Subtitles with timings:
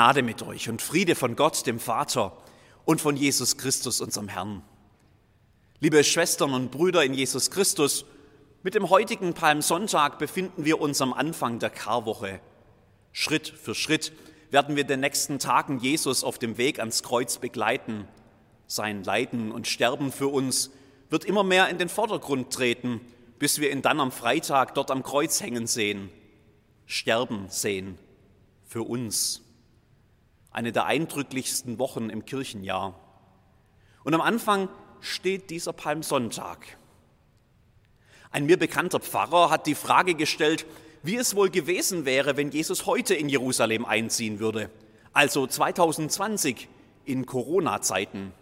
[0.00, 2.34] Gnade mit euch und Friede von Gott, dem Vater
[2.86, 4.62] und von Jesus Christus, unserem Herrn.
[5.78, 8.06] Liebe Schwestern und Brüder in Jesus Christus,
[8.62, 12.40] mit dem heutigen Palmsonntag befinden wir uns am Anfang der Karwoche.
[13.12, 14.14] Schritt für Schritt
[14.50, 18.08] werden wir den nächsten Tagen Jesus auf dem Weg ans Kreuz begleiten.
[18.66, 20.70] Sein Leiden und Sterben für uns
[21.10, 23.02] wird immer mehr in den Vordergrund treten,
[23.38, 26.08] bis wir ihn dann am Freitag dort am Kreuz hängen sehen,
[26.86, 27.98] sterben sehen
[28.66, 29.42] für uns.
[30.50, 32.98] Eine der eindrücklichsten Wochen im Kirchenjahr.
[34.04, 34.68] Und am Anfang
[35.00, 36.76] steht dieser Palmsonntag.
[38.30, 40.66] Ein mir bekannter Pfarrer hat die Frage gestellt,
[41.02, 44.70] wie es wohl gewesen wäre, wenn Jesus heute in Jerusalem einziehen würde,
[45.12, 46.68] also 2020
[47.04, 48.32] in Corona-Zeiten.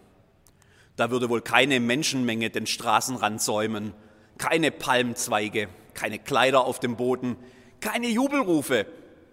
[0.97, 3.95] Da würde wohl keine Menschenmenge den Straßenrand säumen,
[4.37, 7.37] keine Palmzweige, keine Kleider auf dem Boden,
[7.80, 8.87] keine Jubelrufe.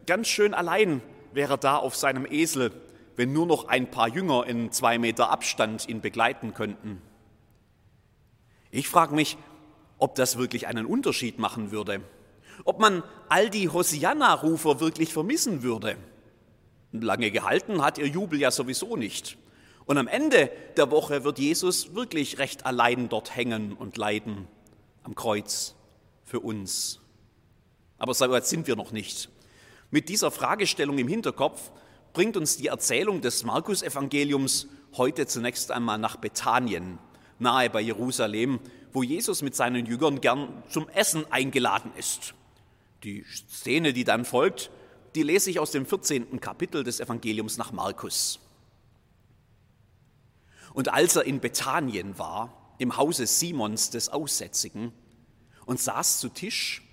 [0.05, 1.02] Ganz schön allein
[1.36, 2.72] wäre da auf seinem Esel,
[3.16, 7.02] wenn nur noch ein paar Jünger in zwei Meter Abstand ihn begleiten könnten.
[8.72, 9.38] Ich frage mich,
[9.97, 12.02] ob das wirklich einen Unterschied machen würde,
[12.64, 15.97] ob man all die Hosianna-Rufer wirklich vermissen würde.
[16.92, 19.38] Lange gehalten hat ihr Jubel ja sowieso nicht.
[19.86, 24.47] Und am Ende der Woche wird Jesus wirklich recht allein dort hängen und leiden
[25.03, 25.75] am Kreuz
[26.23, 27.02] für uns.
[27.97, 29.30] Aber so weit sind wir noch nicht.
[29.95, 31.71] Mit dieser Fragestellung im Hinterkopf
[32.11, 36.99] bringt uns die Erzählung des Markus-Evangeliums heute zunächst einmal nach Bethanien,
[37.39, 38.59] nahe bei Jerusalem,
[38.91, 42.33] wo Jesus mit seinen Jüngern gern zum Essen eingeladen ist.
[43.05, 44.69] Die Szene, die dann folgt,
[45.15, 46.41] die lese ich aus dem 14.
[46.41, 48.41] Kapitel des Evangeliums nach Markus.
[50.73, 54.91] Und als er in Bethanien war, im Hause Simons des Aussätzigen,
[55.65, 56.84] und saß zu Tisch,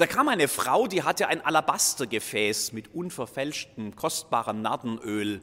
[0.00, 5.42] da kam eine Frau, die hatte ein Alabastergefäß mit unverfälschtem, kostbarem Nardenöl,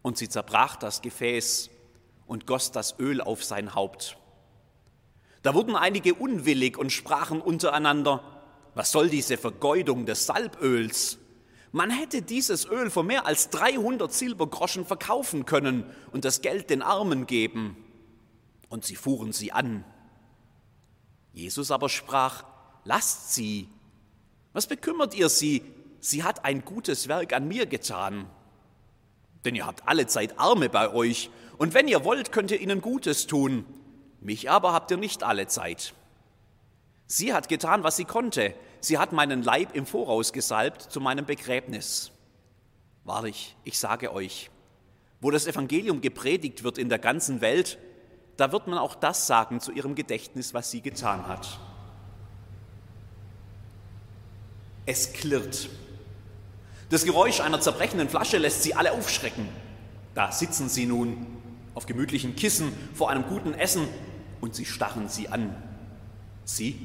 [0.00, 1.68] und sie zerbrach das Gefäß
[2.26, 4.16] und goss das Öl auf sein Haupt.
[5.42, 8.22] Da wurden einige unwillig und sprachen untereinander,
[8.74, 11.18] was soll diese Vergeudung des Salböls?
[11.70, 16.80] Man hätte dieses Öl für mehr als 300 Silbergroschen verkaufen können und das Geld den
[16.80, 17.76] Armen geben.
[18.70, 19.84] Und sie fuhren sie an.
[21.34, 22.44] Jesus aber sprach,
[22.88, 23.68] lasst sie.
[24.54, 25.62] Was bekümmert ihr sie?
[26.00, 28.26] Sie hat ein gutes Werk an mir getan.
[29.44, 32.80] Denn ihr habt alle Zeit Arme bei euch, und wenn ihr wollt, könnt ihr ihnen
[32.80, 33.66] Gutes tun.
[34.20, 35.92] Mich aber habt ihr nicht alle Zeit.
[37.06, 38.54] Sie hat getan, was sie konnte.
[38.80, 42.10] Sie hat meinen Leib im Voraus gesalbt zu meinem Begräbnis.
[43.04, 44.50] Wahrlich, ich sage euch,
[45.20, 47.78] wo das Evangelium gepredigt wird in der ganzen Welt,
[48.36, 51.58] da wird man auch das sagen zu ihrem Gedächtnis, was sie getan hat.
[54.88, 55.68] Es klirrt.
[56.88, 59.46] Das Geräusch einer zerbrechenden Flasche lässt sie alle aufschrecken.
[60.14, 61.26] Da sitzen sie nun
[61.74, 63.86] auf gemütlichen Kissen vor einem guten Essen
[64.40, 65.54] und sie starren sie an.
[66.46, 66.80] Sie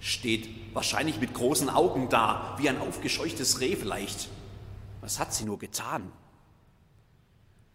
[0.00, 4.30] steht wahrscheinlich mit großen Augen da, wie ein aufgescheuchtes Reh vielleicht.
[5.02, 6.10] Was hat sie nur getan?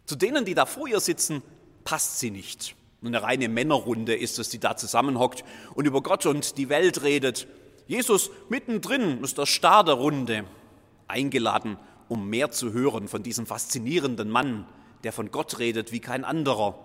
[0.07, 1.43] Zu denen, die da vor ihr sitzen,
[1.83, 2.75] passt sie nicht.
[3.05, 5.43] Eine reine Männerrunde ist es, die da zusammenhockt
[5.75, 7.47] und über Gott und die Welt redet.
[7.87, 10.45] Jesus mittendrin ist der Star der Runde,
[11.07, 11.77] eingeladen,
[12.09, 14.67] um mehr zu hören von diesem faszinierenden Mann,
[15.03, 16.77] der von Gott redet wie kein anderer.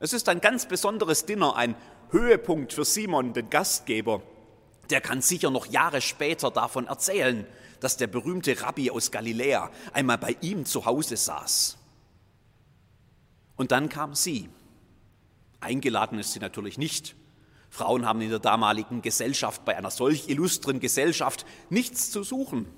[0.00, 1.76] Es ist ein ganz besonderes Dinner, ein
[2.10, 4.22] Höhepunkt für Simon, den Gastgeber.
[4.90, 7.46] Der kann sicher noch Jahre später davon erzählen,
[7.80, 11.78] dass der berühmte Rabbi aus Galiläa einmal bei ihm zu Hause saß.
[13.56, 14.48] Und dann kam sie.
[15.60, 17.14] Eingeladen ist sie natürlich nicht.
[17.74, 22.68] Frauen haben in der damaligen Gesellschaft, bei einer solch illustren Gesellschaft, nichts zu suchen.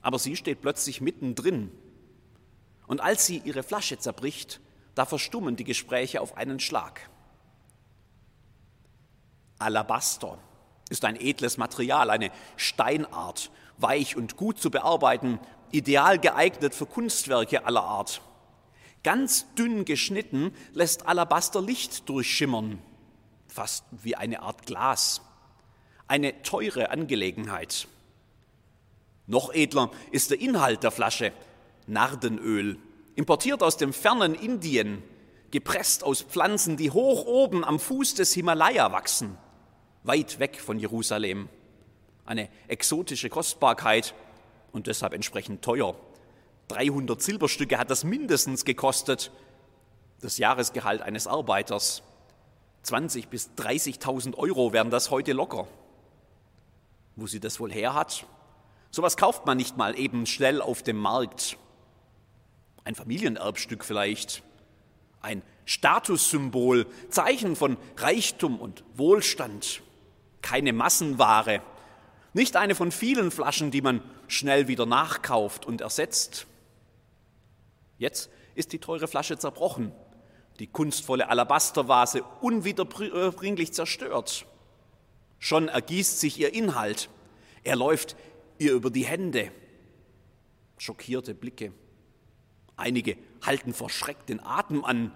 [0.00, 1.72] Aber sie steht plötzlich mittendrin.
[2.86, 4.60] Und als sie ihre Flasche zerbricht,
[4.94, 7.10] da verstummen die Gespräche auf einen Schlag.
[9.58, 10.38] Alabaster
[10.88, 15.40] ist ein edles Material, eine Steinart, weich und gut zu bearbeiten,
[15.72, 18.22] ideal geeignet für Kunstwerke aller Art.
[19.02, 22.78] Ganz dünn geschnitten lässt Alabaster Licht durchschimmern,
[23.50, 25.20] fast wie eine Art Glas.
[26.06, 27.88] Eine teure Angelegenheit.
[29.26, 31.32] Noch edler ist der Inhalt der Flasche,
[31.86, 32.78] Nardenöl,
[33.14, 35.02] importiert aus dem fernen Indien,
[35.50, 39.36] gepresst aus Pflanzen, die hoch oben am Fuß des Himalaya wachsen
[40.02, 41.48] weit weg von Jerusalem.
[42.24, 44.14] Eine exotische Kostbarkeit
[44.72, 45.94] und deshalb entsprechend teuer.
[46.68, 49.32] 300 Silberstücke hat das mindestens gekostet,
[50.20, 52.02] das Jahresgehalt eines Arbeiters.
[52.82, 55.66] 20 bis 30.000 Euro wären das heute locker.
[57.16, 58.26] Wo sie das wohl her hat?
[58.90, 61.56] Sowas kauft man nicht mal eben schnell auf dem Markt.
[62.84, 64.42] Ein Familienerbstück vielleicht,
[65.20, 69.82] ein Statussymbol, Zeichen von Reichtum und Wohlstand,
[70.42, 71.62] keine Massenware,
[72.32, 76.46] nicht eine von vielen Flaschen, die man schnell wieder nachkauft und ersetzt.
[77.98, 79.92] Jetzt ist die teure Flasche zerbrochen,
[80.60, 84.46] die kunstvolle Alabastervase unwiederbringlich zerstört.
[85.38, 87.08] Schon ergießt sich ihr Inhalt.
[87.64, 88.14] Er läuft
[88.58, 89.50] ihr über die Hände.
[90.76, 91.72] Schockierte Blicke.
[92.76, 95.12] Einige halten verschreckt den Atem an.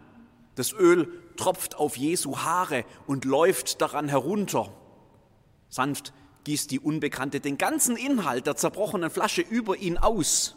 [0.55, 4.73] Das Öl tropft auf Jesu Haare und läuft daran herunter.
[5.69, 6.15] Sanft
[6.45, 10.57] gießt die Unbekannte den ganzen Inhalt der zerbrochenen Flasche über ihn aus.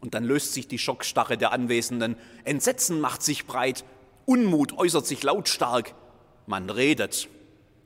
[0.00, 2.16] Und dann löst sich die Schockstarre der Anwesenden.
[2.44, 3.84] Entsetzen macht sich breit.
[4.24, 5.94] Unmut äußert sich lautstark.
[6.46, 7.28] Man redet.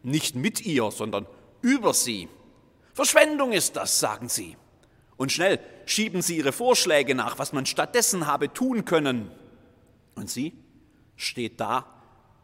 [0.02, 1.26] Nicht mit ihr, sondern
[1.60, 2.28] über sie.
[2.92, 4.56] Verschwendung ist das, sagen sie.
[5.16, 9.30] Und schnell schieben sie ihre Vorschläge nach, was man stattdessen habe tun können.
[10.14, 10.52] Und sie
[11.16, 11.86] steht da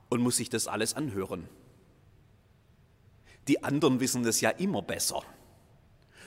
[0.09, 1.49] und muss sich das alles anhören.
[3.49, 5.23] Die anderen wissen es ja immer besser.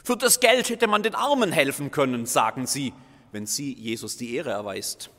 [0.04, 2.94] Für das Geld hätte man den Armen helfen können, sagen sie,
[3.34, 5.10] wenn sie Jesus die Ehre erweist.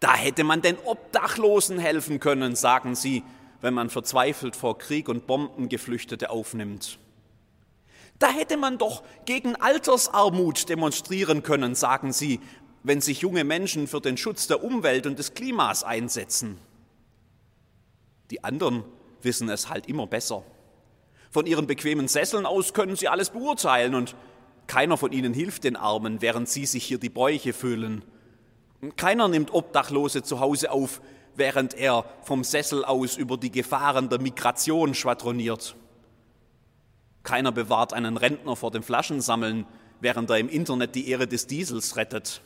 [0.00, 3.24] Da hätte man den Obdachlosen helfen können, sagen sie,
[3.60, 6.98] wenn man verzweifelt vor Krieg und Bomben Geflüchtete aufnimmt.
[8.18, 12.40] Da hätte man doch gegen Altersarmut demonstrieren können, sagen sie,
[12.82, 16.58] wenn sich junge Menschen für den Schutz der Umwelt und des Klimas einsetzen.
[18.30, 18.84] Die anderen
[19.22, 20.44] wissen es halt immer besser.
[21.30, 24.16] Von ihren bequemen Sesseln aus können sie alles beurteilen und
[24.68, 28.04] keiner von ihnen hilft den Armen, während sie sich hier die Bäuche füllen.
[28.96, 31.00] Keiner nimmt Obdachlose zu Hause auf,
[31.34, 35.74] während er vom Sessel aus über die Gefahren der Migration schwadroniert.
[37.22, 39.66] Keiner bewahrt einen Rentner vor dem Flaschensammeln,
[40.00, 42.42] während er im Internet die Ehre des Diesels rettet.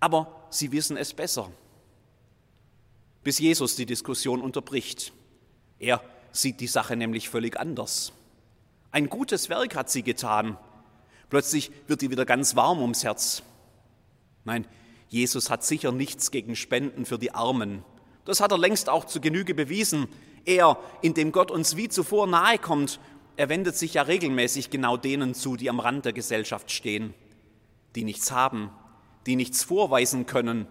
[0.00, 1.50] Aber sie wissen es besser.
[3.24, 5.12] Bis Jesus die Diskussion unterbricht.
[5.78, 8.12] Er sieht die Sache nämlich völlig anders.
[8.92, 10.58] Ein gutes Werk hat sie getan.
[11.30, 13.42] Plötzlich wird ihr wieder ganz warm ums Herz.
[14.44, 14.66] Nein,
[15.08, 17.84] Jesus hat sicher nichts gegen Spenden für die Armen.
[18.24, 20.08] Das hat er längst auch zu Genüge bewiesen.
[20.44, 23.00] Er, in dem Gott uns wie zuvor nahe kommt,
[23.36, 27.14] er wendet sich ja regelmäßig genau denen zu, die am Rand der Gesellschaft stehen,
[27.94, 28.70] die nichts haben,
[29.26, 30.66] die nichts vorweisen können,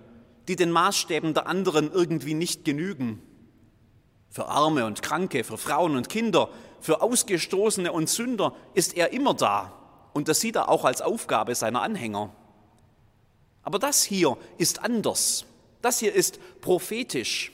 [0.48, 3.22] die den Maßstäben der anderen irgendwie nicht genügen.
[4.30, 6.50] Für Arme und Kranke, für Frauen und Kinder,
[6.82, 9.79] für Ausgestoßene und Sünder ist er immer da.
[10.14, 12.34] Und das sieht er auch als Aufgabe seiner Anhänger.
[13.64, 15.46] Aber das hier ist anders.
[15.82, 17.52] Das hier ist prophetisch.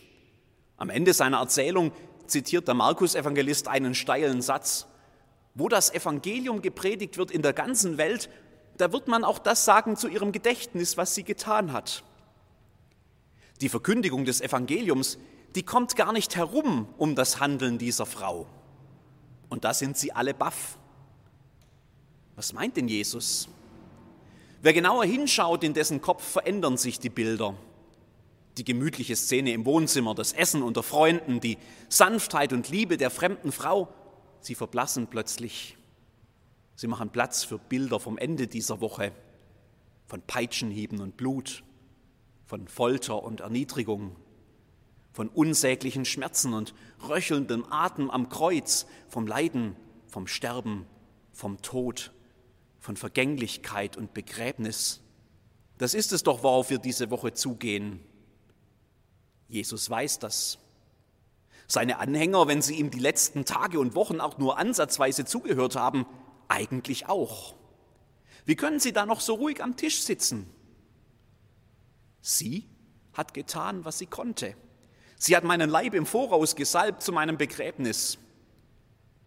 [0.77, 1.91] Am Ende seiner Erzählung
[2.27, 4.87] zitiert der Markus-Evangelist einen steilen Satz.
[5.53, 8.29] Wo das Evangelium gepredigt wird in der ganzen Welt,
[8.77, 12.03] da wird man auch das sagen zu ihrem Gedächtnis, was sie getan hat.
[13.61, 15.17] Die Verkündigung des Evangeliums
[15.55, 18.45] die kommt gar nicht herum um das Handeln dieser Frau.
[19.47, 20.77] Und da sind sie alle baff.
[22.35, 23.47] Was meint denn Jesus?
[24.61, 27.55] Wer genauer hinschaut, in dessen Kopf verändern sich die Bilder.
[28.57, 31.57] Die gemütliche Szene im Wohnzimmer, das Essen unter Freunden, die
[31.88, 33.93] Sanftheit und Liebe der fremden Frau,
[34.41, 35.77] sie verblassen plötzlich.
[36.75, 39.12] Sie machen Platz für Bilder vom Ende dieser Woche,
[40.07, 41.63] von Peitschenhieben und Blut,
[42.45, 44.15] von Folter und Erniedrigung,
[45.13, 46.74] von unsäglichen Schmerzen und
[47.07, 49.75] röchelndem Atem am Kreuz, vom Leiden,
[50.07, 50.86] vom Sterben,
[51.31, 52.12] vom Tod,
[52.86, 55.01] von Vergänglichkeit und Begräbnis.
[55.80, 58.00] Das ist es doch, worauf wir diese Woche zugehen.
[59.48, 60.60] Jesus weiß das.
[61.65, 66.06] Seine Anhänger, wenn sie ihm die letzten Tage und Wochen auch nur ansatzweise zugehört haben,
[66.48, 67.56] eigentlich auch.
[68.46, 70.48] Wie können sie da noch so ruhig am Tisch sitzen?
[72.22, 72.70] Sie
[73.13, 74.56] hat getan, was sie konnte.
[75.18, 78.20] Sie hat meinen Leib im Voraus gesalbt zu meinem Begräbnis.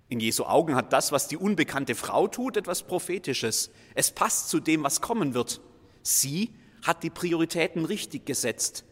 [0.09, 3.71] In Jesu Augen hat das, was die unbekannte Frau tut, etwas Prophetisches.
[3.95, 5.61] Es passt zu dem, was kommen wird.
[6.03, 8.85] Sie hat die Prioritäten richtig gesetzt.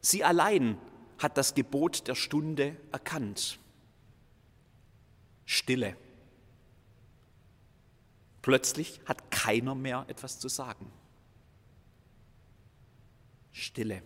[0.00, 0.78] Sie allein
[1.18, 3.58] hat das Gebot der Stunde erkannt.
[5.44, 5.96] Stille.
[8.42, 10.90] Plötzlich hat keiner mehr etwas zu sagen.
[13.52, 14.02] Stille.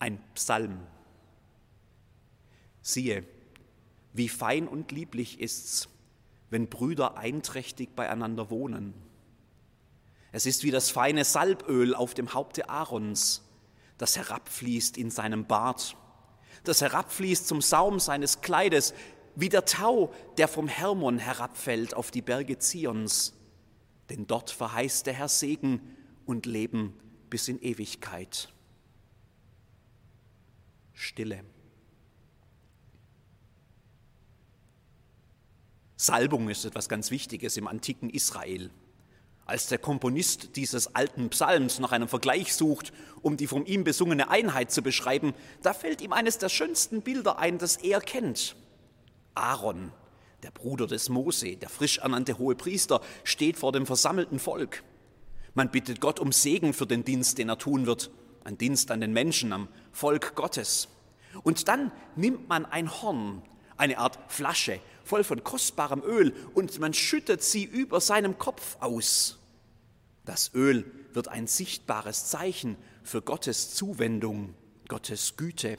[0.00, 0.80] ein Psalm.
[2.82, 3.24] Siehe,
[4.12, 5.88] wie fein und lieblich ist's,
[6.50, 8.94] wenn Brüder einträchtig beieinander wohnen.
[10.32, 13.42] Es ist wie das feine Salböl auf dem Haupte Aarons,
[13.98, 15.96] das herabfließt in seinem Bart,
[16.64, 18.94] das herabfließt zum Saum seines Kleides,
[19.36, 23.34] wie der Tau, der vom Hermon herabfällt auf die Berge Zions.
[24.08, 25.96] Denn dort verheißt der Herr Segen
[26.26, 26.94] und Leben
[27.30, 28.52] bis in Ewigkeit.
[30.92, 31.44] Stille.
[36.02, 38.70] Salbung ist etwas ganz Wichtiges im antiken Israel.
[39.44, 44.30] Als der Komponist dieses alten Psalms nach einem Vergleich sucht, um die von ihm besungene
[44.30, 48.56] Einheit zu beschreiben, da fällt ihm eines der schönsten Bilder ein, das er kennt.
[49.34, 49.92] Aaron,
[50.42, 54.82] der Bruder des Mose, der frisch ernannte hohe Priester, steht vor dem versammelten Volk.
[55.52, 58.10] Man bittet Gott um Segen für den Dienst, den er tun wird,
[58.42, 60.88] ein Dienst an den Menschen, am Volk Gottes.
[61.42, 63.42] Und dann nimmt man ein Horn,
[63.80, 69.38] eine Art Flasche, voll von kostbarem Öl und man schüttet sie über seinem Kopf aus.
[70.24, 74.54] Das Öl wird ein sichtbares Zeichen für Gottes Zuwendung,
[74.86, 75.78] Gottes Güte,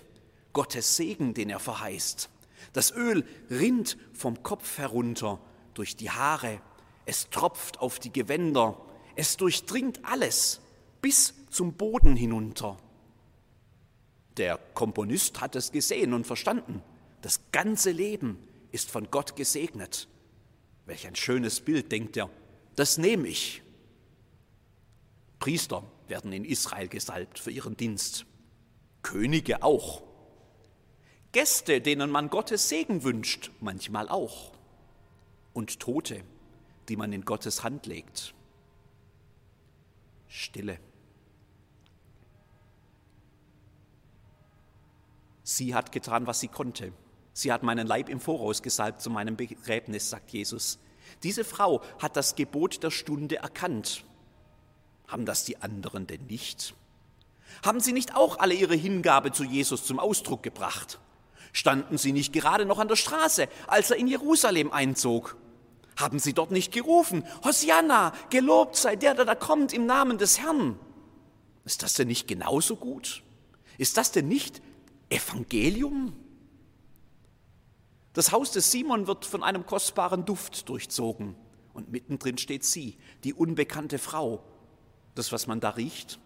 [0.52, 2.30] Gottes Segen, den er verheißt.
[2.74, 5.40] Das Öl rinnt vom Kopf herunter
[5.74, 6.60] durch die Haare,
[7.06, 8.78] es tropft auf die Gewänder,
[9.16, 10.60] es durchdringt alles
[11.02, 12.78] bis zum Boden hinunter.
[14.38, 16.82] Der Komponist hat es gesehen und verstanden.
[17.22, 18.38] Das ganze Leben
[18.72, 20.08] ist von Gott gesegnet.
[20.86, 22.30] Welch ein schönes Bild, denkt er.
[22.76, 23.62] Das nehme ich.
[25.40, 28.26] Priester werden in Israel gesalbt für ihren Dienst.
[29.02, 30.04] Könige auch.
[31.32, 34.52] Gäste, denen man Gottes Segen wünscht, manchmal auch.
[35.54, 36.24] Und Tote,
[36.90, 38.34] die man in Gottes Hand legt.
[40.28, 40.80] Stille.
[45.44, 46.94] Sie hat getan, was sie konnte.
[47.34, 50.80] Sie hat meinen Leib im Voraus gesalbt zu meinem Begräbnis, sagt Jesus.
[51.24, 54.04] Diese Frau hat das Gebot der Stunde erkannt.
[55.08, 56.74] Haben das die anderen denn nicht?
[57.64, 61.00] Haben sie nicht auch alle ihre Hingabe zu Jesus zum Ausdruck gebracht?
[61.54, 65.36] Standen sie nicht gerade noch an der Straße, als er in Jerusalem einzog?
[65.98, 70.40] Haben sie dort nicht gerufen, Hosianna, gelobt sei der, der da kommt im Namen des
[70.40, 70.80] Herrn?
[71.66, 73.22] Ist das denn nicht genauso gut?
[73.78, 74.62] Ist das denn nicht
[75.10, 76.16] Evangelium?
[78.14, 81.36] Das Haus des Simon wird von einem kostbaren Duft durchzogen
[81.74, 84.44] und mittendrin steht sie, die unbekannte Frau.
[85.16, 86.20] Das, was man da riecht,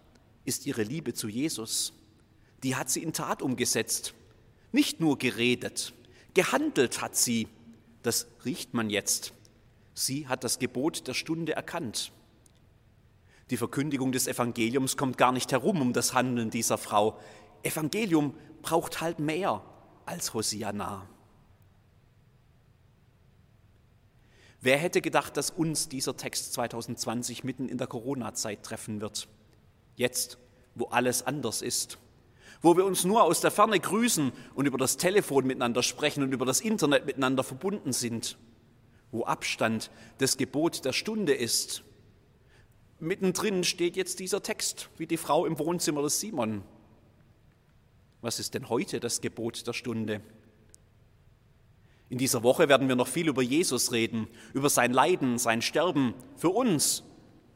[0.44, 1.92] ist ihre Liebe zu Jesus.
[2.62, 4.14] Die hat sie in Tat umgesetzt,
[4.72, 5.92] nicht nur geredet,
[6.34, 7.48] gehandelt hat sie.
[8.02, 9.32] Das riecht man jetzt.
[9.94, 12.12] Sie hat das Gebot der Stunde erkannt.
[13.50, 17.18] Die Verkündigung des Evangeliums kommt gar nicht herum um das Handeln dieser Frau.
[17.62, 19.62] Evangelium braucht halt mehr
[20.04, 21.08] als Hosianna.
[24.66, 29.28] Wer hätte gedacht, dass uns dieser Text 2020 mitten in der Corona-Zeit treffen wird?
[29.94, 30.38] Jetzt,
[30.74, 31.98] wo alles anders ist.
[32.62, 36.32] Wo wir uns nur aus der Ferne grüßen und über das Telefon miteinander sprechen und
[36.32, 38.38] über das Internet miteinander verbunden sind.
[39.12, 41.84] Wo Abstand das Gebot der Stunde ist.
[42.98, 46.64] Mittendrin steht jetzt dieser Text, wie die Frau im Wohnzimmer des Simon.
[48.20, 50.22] Was ist denn heute das Gebot der Stunde?
[52.08, 56.14] In dieser Woche werden wir noch viel über Jesus reden, über sein Leiden, sein Sterben
[56.36, 57.02] für uns.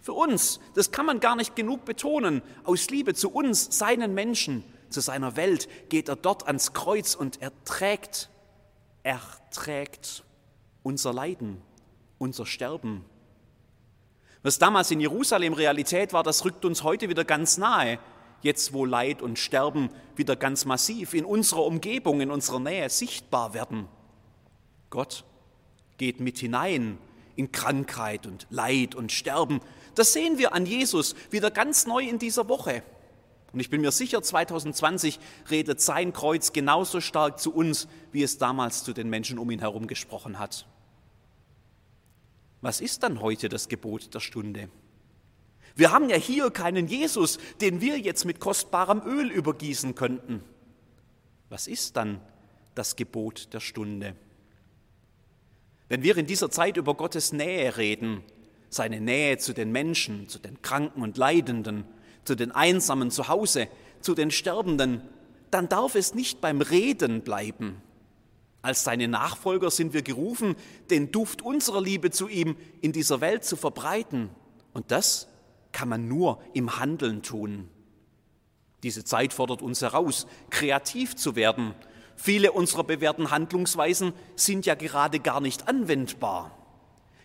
[0.00, 2.42] Für uns, das kann man gar nicht genug betonen.
[2.64, 7.40] Aus Liebe zu uns, seinen Menschen, zu seiner Welt, geht er dort ans Kreuz und
[7.42, 8.30] er trägt,
[9.02, 9.20] er
[9.52, 10.24] trägt
[10.82, 11.62] unser Leiden,
[12.18, 13.04] unser Sterben.
[14.42, 17.98] Was damals in Jerusalem Realität war, das rückt uns heute wieder ganz nahe.
[18.40, 23.52] Jetzt, wo Leid und Sterben wieder ganz massiv in unserer Umgebung, in unserer Nähe sichtbar
[23.52, 23.86] werden.
[24.90, 25.24] Gott
[25.96, 26.98] geht mit hinein
[27.36, 29.60] in Krankheit und Leid und Sterben.
[29.94, 32.82] Das sehen wir an Jesus wieder ganz neu in dieser Woche.
[33.52, 35.18] Und ich bin mir sicher, 2020
[35.50, 39.60] redet sein Kreuz genauso stark zu uns, wie es damals zu den Menschen um ihn
[39.60, 40.66] herum gesprochen hat.
[42.60, 44.68] Was ist dann heute das Gebot der Stunde?
[45.74, 50.42] Wir haben ja hier keinen Jesus, den wir jetzt mit kostbarem Öl übergießen könnten.
[51.48, 52.20] Was ist dann
[52.74, 54.14] das Gebot der Stunde?
[55.90, 58.22] Wenn wir in dieser Zeit über Gottes Nähe reden,
[58.68, 61.84] seine Nähe zu den Menschen, zu den Kranken und Leidenden,
[62.24, 63.66] zu den Einsamen zu Hause,
[64.00, 65.02] zu den Sterbenden,
[65.50, 67.82] dann darf es nicht beim Reden bleiben.
[68.62, 70.54] Als seine Nachfolger sind wir gerufen,
[70.90, 74.30] den Duft unserer Liebe zu ihm in dieser Welt zu verbreiten.
[74.72, 75.26] Und das
[75.72, 77.68] kann man nur im Handeln tun.
[78.84, 81.74] Diese Zeit fordert uns heraus, kreativ zu werden,
[82.22, 86.54] Viele unserer bewährten Handlungsweisen sind ja gerade gar nicht anwendbar.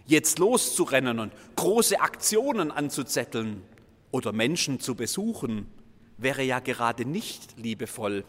[0.05, 3.61] Jetzt loszurennen und große Aktionen anzuzetteln
[4.11, 5.69] oder Menschen zu besuchen,
[6.15, 8.23] wäre ja gerade nicht liebevoll.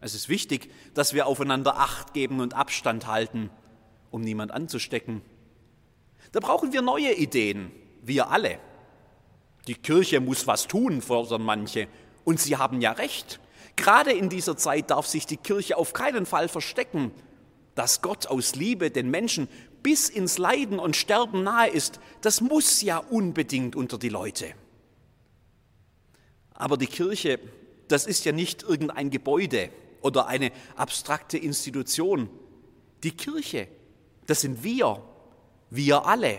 [0.00, 3.48] Es ist wichtig, dass wir aufeinander Acht geben und Abstand halten,
[4.10, 5.22] um niemand anzustecken.
[6.32, 7.70] Da brauchen wir neue Ideen,
[8.02, 8.58] wir alle.
[9.68, 11.86] Die Kirche muss was tun, fordern manche.
[12.24, 13.38] Und sie haben ja recht.
[13.76, 17.12] Gerade in dieser Zeit darf sich die Kirche auf keinen Fall verstecken.
[17.74, 19.48] Dass Gott aus Liebe den Menschen
[19.82, 24.52] bis ins Leiden und Sterben nahe ist, das muss ja unbedingt unter die Leute.
[26.54, 27.40] Aber die Kirche,
[27.88, 32.28] das ist ja nicht irgendein Gebäude oder eine abstrakte Institution.
[33.02, 33.68] Die Kirche,
[34.26, 35.02] das sind wir,
[35.70, 36.38] wir alle.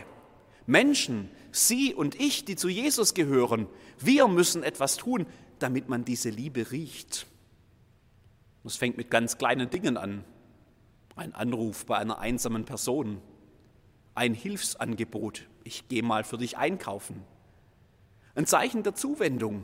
[0.65, 3.67] Menschen, Sie und ich, die zu Jesus gehören,
[3.99, 5.25] wir müssen etwas tun,
[5.63, 7.25] damit man diese Liebe riecht.
[8.65, 10.25] Es fängt mit ganz kleinen Dingen an.
[11.15, 13.21] Ein Anruf bei einer einsamen Person,
[14.13, 17.23] ein Hilfsangebot, ich gehe mal für dich einkaufen,
[18.35, 19.63] ein Zeichen der Zuwendung,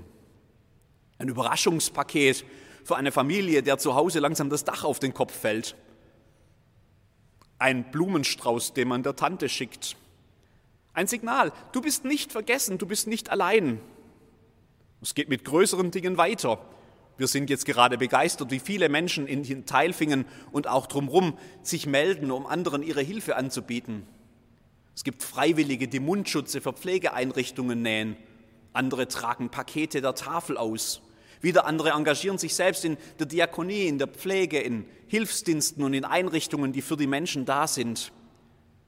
[1.17, 2.45] ein Überraschungspaket
[2.85, 5.75] für eine Familie, der zu Hause langsam das Dach auf den Kopf fällt,
[7.57, 9.97] ein Blumenstrauß, den man der Tante schickt,
[10.93, 13.81] ein Signal, du bist nicht vergessen, du bist nicht allein.
[15.01, 16.59] Es geht mit größeren Dingen weiter.
[17.17, 22.31] Wir sind jetzt gerade begeistert, wie viele Menschen in Teilfingen und auch drumherum sich melden,
[22.31, 24.07] um anderen ihre Hilfe anzubieten.
[24.95, 28.17] Es gibt Freiwillige, die Mundschutze für Pflegeeinrichtungen nähen.
[28.73, 31.01] Andere tragen Pakete der Tafel aus.
[31.41, 36.03] Wieder andere engagieren sich selbst in der Diakonie, in der Pflege, in Hilfsdiensten und in
[36.03, 38.11] Einrichtungen, die für die Menschen da sind.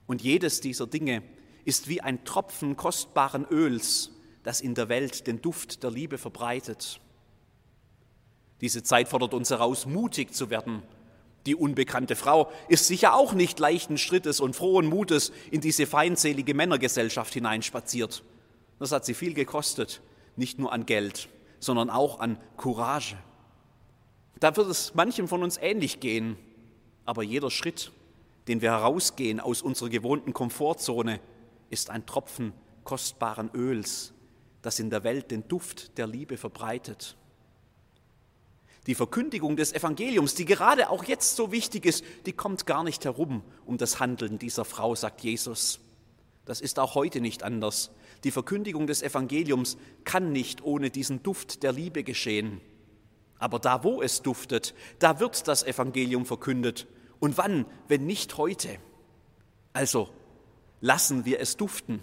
[0.05, 1.23] Und jedes dieser Dinge
[1.63, 4.11] ist wie ein Tropfen kostbaren Öls,
[4.43, 6.99] das in der Welt den Duft der Liebe verbreitet.
[8.61, 10.83] Diese Zeit fordert uns heraus, mutig zu werden.
[11.45, 16.53] Die unbekannte Frau ist sicher auch nicht leichten Schrittes und frohen Mutes in diese feindselige
[16.53, 18.23] Männergesellschaft hineinspaziert.
[18.77, 20.01] Das hat sie viel gekostet,
[20.35, 21.29] nicht nur an Geld,
[21.59, 23.17] sondern auch an Courage.
[24.39, 26.37] Da wird es manchem von uns ähnlich gehen,
[27.05, 27.91] aber jeder Schritt,
[28.47, 31.19] den wir herausgehen aus unserer gewohnten Komfortzone,
[31.69, 34.13] ist ein Tropfen kostbaren Öls,
[34.61, 37.15] das in der Welt den Duft der Liebe verbreitet.
[38.87, 43.05] Die Verkündigung des Evangeliums, die gerade auch jetzt so wichtig ist, die kommt gar nicht
[43.05, 45.79] herum um das Handeln dieser Frau, sagt Jesus.
[46.45, 47.91] Das ist auch heute nicht anders.
[48.23, 52.59] Die Verkündigung des Evangeliums kann nicht ohne diesen Duft der Liebe geschehen.
[53.37, 56.87] Aber da, wo es duftet, da wird das Evangelium verkündet.
[57.19, 58.77] Und wann, wenn nicht heute?
[59.73, 60.09] Also
[60.79, 61.99] lassen wir es duften.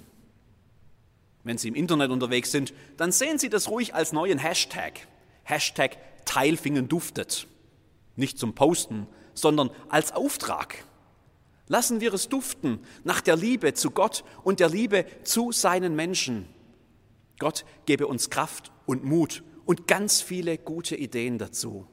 [1.48, 5.08] Wenn Sie im Internet unterwegs sind, dann sehen Sie das ruhig als neuen Hashtag.
[5.44, 7.46] Hashtag Teilfingen duftet.
[8.16, 10.84] Nicht zum Posten, sondern als Auftrag.
[11.66, 16.46] Lassen wir es duften nach der Liebe zu Gott und der Liebe zu seinen Menschen.
[17.38, 21.86] Gott gebe uns Kraft und Mut und ganz viele gute Ideen dazu.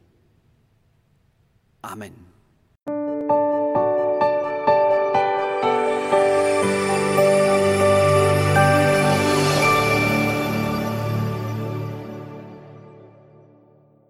[1.82, 2.35] Amen.